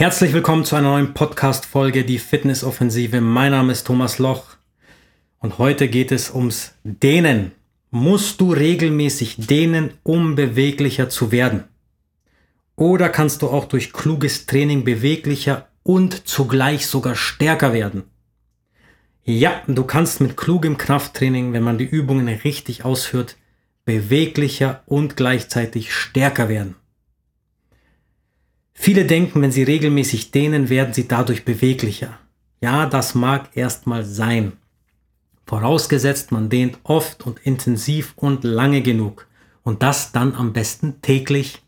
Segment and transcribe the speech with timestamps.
[0.00, 3.20] Herzlich willkommen zu einer neuen Podcast-Folge, die Fitnessoffensive.
[3.20, 4.44] Mein Name ist Thomas Loch
[5.40, 7.50] und heute geht es ums Dehnen.
[7.90, 11.64] Musst du regelmäßig dehnen, um beweglicher zu werden?
[12.76, 18.04] Oder kannst du auch durch kluges Training beweglicher und zugleich sogar stärker werden?
[19.24, 23.36] Ja, du kannst mit klugem Krafttraining, wenn man die Übungen richtig ausführt,
[23.84, 26.76] beweglicher und gleichzeitig stärker werden.
[28.80, 32.16] Viele denken, wenn sie regelmäßig dehnen, werden sie dadurch beweglicher.
[32.60, 34.52] Ja, das mag erstmal sein.
[35.46, 39.26] Vorausgesetzt, man dehnt oft und intensiv und lange genug.
[39.64, 41.60] Und das dann am besten täglich.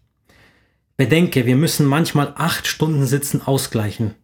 [0.96, 4.14] Bedenke, wir müssen manchmal acht Stunden sitzen ausgleichen.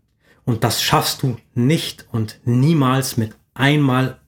[0.45, 4.21] Und das schaffst du nicht und niemals mit einmal,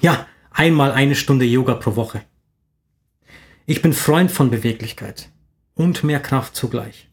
[0.00, 2.22] ja, einmal eine Stunde Yoga pro Woche.
[3.66, 5.28] Ich bin Freund von Beweglichkeit
[5.74, 7.09] und mehr Kraft zugleich.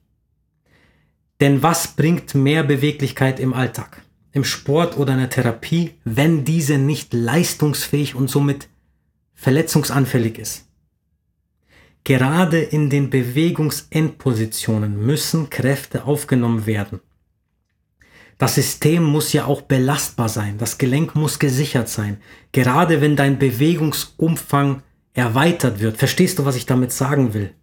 [1.40, 6.78] Denn was bringt mehr Beweglichkeit im Alltag, im Sport oder in der Therapie, wenn diese
[6.78, 8.70] nicht leistungsfähig und somit
[9.36, 10.66] verletzungsanfällig ist?
[12.04, 17.02] Gerade in den Bewegungsendpositionen müssen Kräfte aufgenommen werden.
[18.38, 23.40] Das System muss ja auch belastbar sein, das Gelenk muss gesichert sein, gerade wenn dein
[23.40, 25.98] Bewegungsumfang erweitert wird.
[25.98, 27.54] Verstehst du, was ich damit sagen will?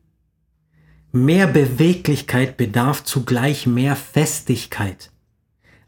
[1.17, 5.13] Mehr Beweglichkeit bedarf zugleich mehr Festigkeit.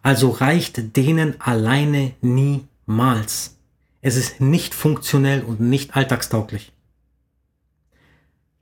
[0.00, 3.56] Also reicht denen alleine niemals.
[4.02, 6.72] Es ist nicht funktionell und nicht alltagstauglich.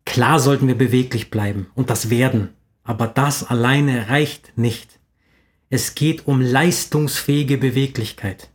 [0.07, 2.49] Klar sollten wir beweglich bleiben und das werden,
[2.83, 4.99] aber das alleine reicht nicht.
[5.69, 8.49] Es geht um leistungsfähige Beweglichkeit.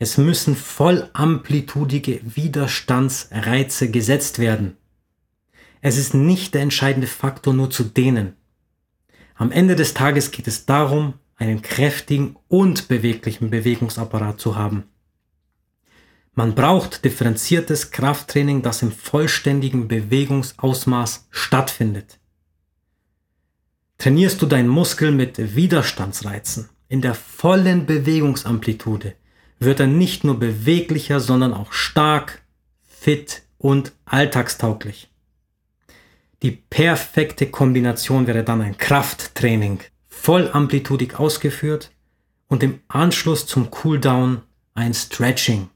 [0.00, 4.76] Es müssen vollamplitudige Widerstandsreize gesetzt werden.
[5.84, 8.36] Es ist nicht der entscheidende Faktor, nur zu dehnen.
[9.34, 14.84] Am Ende des Tages geht es darum, einen kräftigen und beweglichen Bewegungsapparat zu haben.
[16.34, 22.20] Man braucht differenziertes Krafttraining, das im vollständigen Bewegungsausmaß stattfindet.
[23.98, 29.16] Trainierst du deinen Muskel mit Widerstandsreizen in der vollen Bewegungsamplitude,
[29.58, 32.42] wird er nicht nur beweglicher, sondern auch stark,
[32.82, 35.11] fit und alltagstauglich.
[36.42, 41.92] Die perfekte Kombination wäre dann ein Krafttraining, voll amplitudig ausgeführt
[42.48, 44.42] und im Anschluss zum Cooldown
[44.74, 45.70] ein Stretching.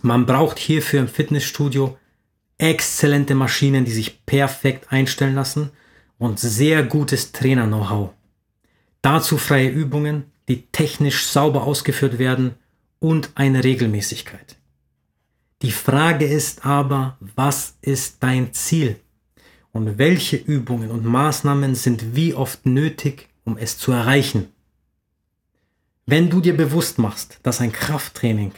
[0.00, 1.98] Man braucht hierfür im Fitnessstudio
[2.56, 5.70] exzellente Maschinen, die sich perfekt einstellen lassen
[6.16, 8.10] und sehr gutes Trainer-Know-how.
[9.02, 12.54] Dazu freie Übungen, die technisch sauber ausgeführt werden
[13.00, 14.56] und eine Regelmäßigkeit.
[15.60, 18.98] Die Frage ist aber, was ist dein Ziel?
[19.76, 24.48] Und welche Übungen und Maßnahmen sind wie oft nötig, um es zu erreichen.
[26.06, 28.52] Wenn du dir bewusst machst, dass ein Krafttraining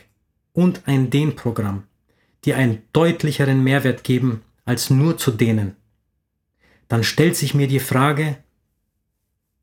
[0.52, 1.84] und ein Dehnprogramm
[2.44, 5.74] dir einen deutlicheren Mehrwert geben, als nur zu dehnen,
[6.86, 8.38] dann stellt sich mir die Frage,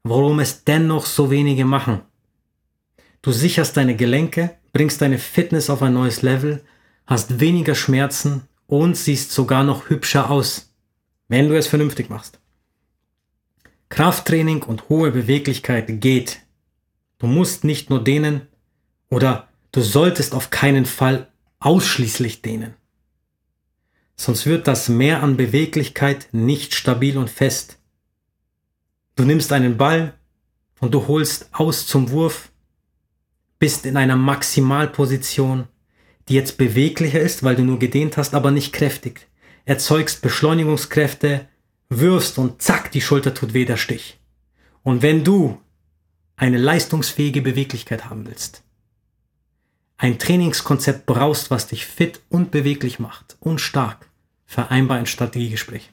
[0.04, 2.02] warum es dennoch so wenige machen.
[3.22, 6.64] Du sicherst deine Gelenke, bringst deine Fitness auf ein neues Level,
[7.08, 10.75] hast weniger Schmerzen und siehst sogar noch hübscher aus
[11.28, 12.40] wenn du es vernünftig machst.
[13.90, 16.42] Krafttraining und hohe Beweglichkeit geht.
[17.20, 18.48] Du musst nicht nur dehnen
[19.10, 22.74] oder du solltest auf keinen Fall ausschließlich dehnen.
[24.18, 27.78] Sonst wird das Mehr an Beweglichkeit nicht stabil und fest.
[29.16, 30.14] Du nimmst einen Ball
[30.80, 32.52] und du holst aus zum Wurf,
[33.60, 35.68] bist in einer Maximalposition,
[36.28, 39.28] die jetzt beweglicher ist, weil du nur gedehnt hast, aber nicht kräftig
[39.66, 41.48] erzeugst Beschleunigungskräfte,
[41.90, 44.20] wirfst und zack, die Schulter tut weh der Stich.
[44.84, 45.60] Und wenn du
[46.38, 48.64] eine leistungsfähige Beweglichkeit haben willst,
[49.98, 54.10] ein Trainingskonzept brauchst, was dich fit und beweglich macht und stark,
[54.46, 55.90] vereinbar ein Strategiegespräch.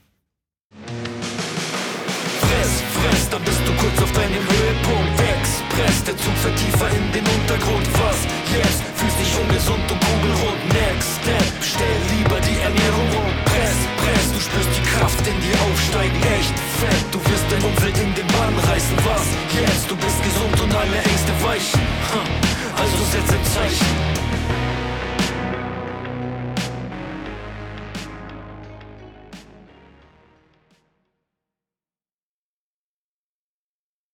[2.40, 5.20] Fress, fress, dann bist du kurz auf deinem Höhepunkt.
[5.20, 6.58] Express, der Zug fährt
[6.92, 7.86] in den Untergrund.
[7.94, 8.16] Was
[8.52, 8.82] jetzt?
[8.96, 10.60] Fühlst dich ungesund und kugelrund.
[10.68, 13.51] Next Step, stell lieber die Ernährung um.
[13.72, 17.06] Presse, Presse, du spürst die Kraft in dir aufsteigen, echt fett.
[17.10, 19.24] Du wirst dein Umfeld in den Bann reißen, was
[19.56, 19.90] jetzt?
[19.90, 21.80] Du bist gesund und alle Ängste weichen,
[22.76, 24.31] also setz Zeichen.